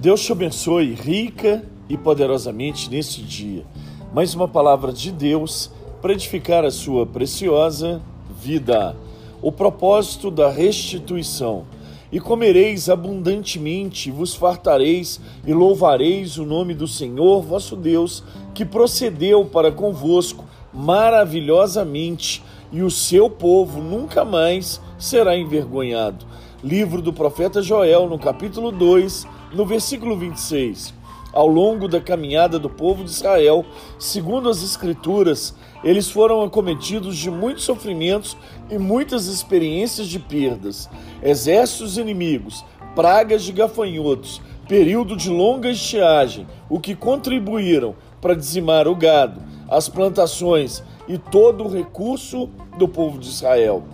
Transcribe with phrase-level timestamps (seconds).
[0.00, 3.66] Deus te abençoe rica e poderosamente neste dia.
[4.14, 8.00] Mais uma palavra de Deus para edificar a sua preciosa
[8.42, 8.96] vida.
[9.42, 11.66] O propósito da restituição.
[12.10, 18.24] E comereis abundantemente, vos fartareis e louvareis o nome do Senhor vosso Deus,
[18.54, 22.42] que procedeu para convosco maravilhosamente,
[22.72, 26.24] e o seu povo nunca mais será envergonhado.
[26.64, 30.94] Livro do profeta Joel, no capítulo 2, no versículo 26.
[31.32, 33.64] Ao longo da caminhada do povo de Israel,
[33.98, 35.54] segundo as Escrituras,
[35.84, 38.36] eles foram acometidos de muitos sofrimentos
[38.68, 40.90] e muitas experiências de perdas.
[41.22, 42.64] Exércitos inimigos,
[42.96, 49.88] pragas de gafanhotos, período de longa estiagem, o que contribuíram para dizimar o gado, as
[49.88, 53.84] plantações e todo o recurso do povo de Israel.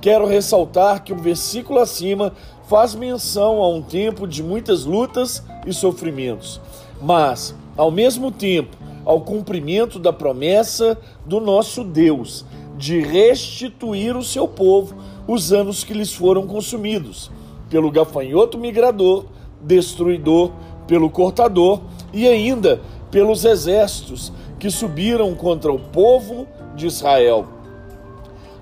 [0.00, 2.32] Quero ressaltar que o versículo acima
[2.70, 6.60] faz menção a um tempo de muitas lutas e sofrimentos,
[7.02, 12.44] mas, ao mesmo tempo, ao cumprimento da promessa do nosso Deus
[12.78, 14.94] de restituir o seu povo
[15.26, 17.28] os anos que lhes foram consumidos
[17.68, 19.24] pelo gafanhoto migrador,
[19.60, 20.52] destruidor,
[20.86, 21.80] pelo cortador
[22.12, 22.80] e ainda
[23.10, 27.48] pelos exércitos que subiram contra o povo de Israel.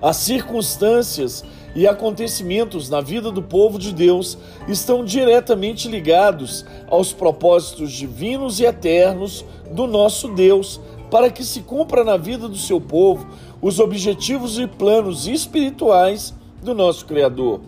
[0.01, 1.43] As circunstâncias
[1.75, 8.65] e acontecimentos na vida do povo de Deus estão diretamente ligados aos propósitos divinos e
[8.65, 10.79] eternos do nosso Deus,
[11.11, 13.27] para que se cumpra na vida do seu povo
[13.61, 17.61] os objetivos e planos espirituais do nosso Criador.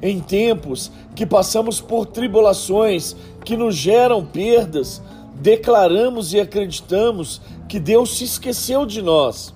[0.00, 5.02] Em tempos que passamos por tribulações que nos geram perdas,
[5.34, 9.54] declaramos e acreditamos que Deus se esqueceu de nós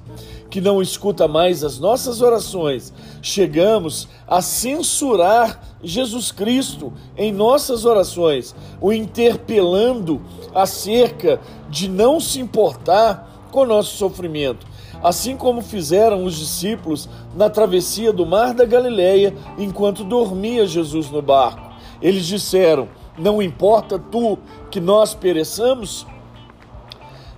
[0.53, 8.55] que não escuta mais as nossas orações, chegamos a censurar Jesus Cristo em nossas orações,
[8.79, 10.21] o interpelando
[10.55, 14.67] acerca de não se importar com o nosso sofrimento,
[15.03, 21.23] assim como fizeram os discípulos na travessia do mar da Galileia enquanto dormia Jesus no
[21.23, 21.73] barco.
[22.03, 24.39] Eles disseram: Não importa tu
[24.71, 26.07] que nós pereçamos?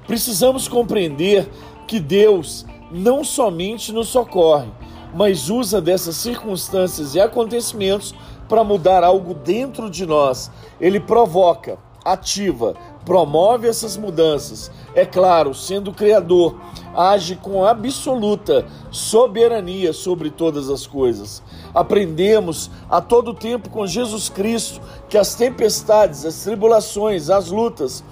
[0.04, 1.48] Precisamos compreender
[1.86, 4.69] que Deus não somente nos socorre,
[5.12, 8.15] mas usa dessas circunstâncias e acontecimentos
[8.49, 10.49] para mudar algo dentro de nós.
[10.81, 14.71] Ele provoca, ativa, promove essas mudanças.
[14.94, 16.56] É claro, sendo criador,
[16.94, 21.43] age com absoluta soberania sobre todas as coisas.
[21.75, 28.05] Aprendemos a todo tempo com Jesus Cristo que as tempestades, as tribulações, as lutas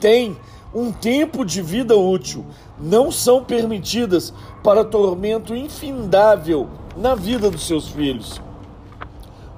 [0.00, 0.34] têm
[0.74, 2.44] um tempo de vida útil,
[2.78, 4.32] não são permitidas
[4.62, 8.40] para tormento infindável na vida dos seus filhos.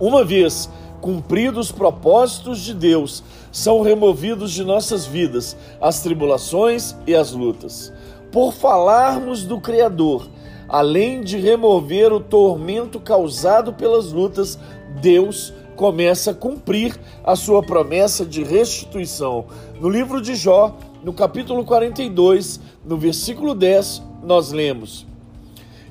[0.00, 0.70] Uma vez
[1.00, 7.92] cumpridos os propósitos de Deus, são removidos de nossas vidas as tribulações e as lutas.
[8.30, 10.28] Por falarmos do Criador,
[10.68, 14.58] além de remover o tormento causado pelas lutas,
[15.00, 19.46] Deus começa a cumprir a sua promessa de restituição.
[19.80, 25.06] No livro de Jó, no capítulo 42, no versículo 10, nós lemos: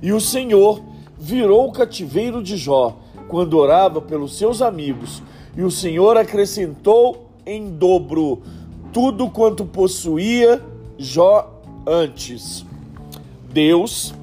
[0.02, 0.82] E o Senhor
[1.18, 2.98] virou o cativeiro de Jó
[3.28, 5.22] quando orava pelos seus amigos,
[5.56, 8.42] e o Senhor acrescentou em dobro
[8.92, 10.62] tudo quanto possuía
[10.98, 12.66] Jó antes.
[13.52, 14.14] Deus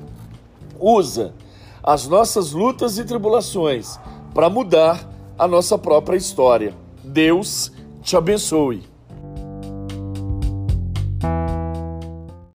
[0.79, 1.35] usa
[1.83, 3.99] as nossas lutas e tribulações
[4.35, 5.09] para mudar
[5.39, 6.75] a nossa própria história.
[7.05, 7.73] Deus
[8.03, 8.83] te abençoe.